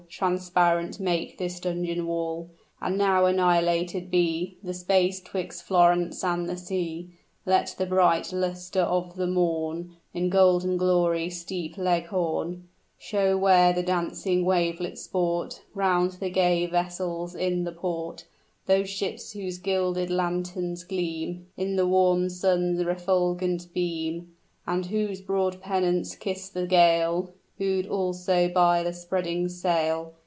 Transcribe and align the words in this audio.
Transparent 0.09 0.99
make 0.99 1.37
this 1.37 1.61
dungeon 1.61 2.05
wall; 2.05 2.49
And 2.81 2.97
now 2.97 3.25
annihilated 3.25 4.11
be 4.11 4.57
The 4.61 4.73
space 4.73 5.21
'twixt 5.21 5.63
Florence 5.63 6.21
and 6.21 6.49
the 6.49 6.57
sea! 6.57 7.11
Let 7.45 7.73
the 7.77 7.85
bright 7.85 8.33
luster 8.33 8.81
of 8.81 9.15
the 9.15 9.25
morn 9.25 9.93
In 10.13 10.29
golden 10.29 10.75
glory 10.75 11.29
steep 11.29 11.77
Leghorn; 11.77 12.67
Show 12.99 13.37
where 13.37 13.71
the 13.71 13.83
dancing 13.83 14.43
wavelets 14.43 15.01
sport 15.03 15.61
Round 15.73 16.11
the 16.11 16.29
gay 16.29 16.65
vessels 16.65 17.33
in 17.33 17.63
the 17.63 17.71
port, 17.71 18.25
Those 18.65 18.89
ships 18.89 19.31
whose 19.31 19.59
gilded 19.59 20.09
lanterns 20.11 20.83
gleam 20.83 21.45
In 21.55 21.77
the 21.77 21.87
warm 21.87 22.27
sun's 22.27 22.83
refulgent 22.83 23.73
beam; 23.73 24.33
And 24.67 24.87
whose 24.87 25.21
broad 25.21 25.61
pennants 25.61 26.15
kiss 26.15 26.49
the 26.49 26.67
gale, 26.67 27.31
Woo'd 27.59 27.85
also 27.85 28.49
by 28.49 28.81
the 28.81 28.91
spreading 28.91 29.47
sail! 29.47 30.15